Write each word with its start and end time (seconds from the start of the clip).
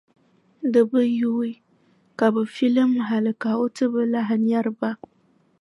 Di 0.71 0.81
bi 0.89 1.01
yuui 1.19 1.51
ka 2.17 2.25
bɛ 2.33 2.41
filim 2.55 2.91
hali 3.07 3.31
ka 3.41 3.49
o 3.63 3.65
ti 3.75 3.85
bi 3.93 4.01
lahi 4.13 4.35
nyari 4.47 4.71
ba. 4.79 4.91